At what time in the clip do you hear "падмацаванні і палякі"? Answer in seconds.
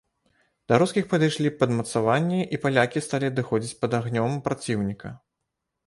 1.59-3.05